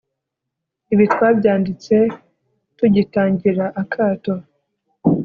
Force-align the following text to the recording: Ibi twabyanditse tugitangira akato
Ibi 0.93 1.05
twabyanditse 1.13 1.95
tugitangira 2.77 3.65
akato 3.81 4.33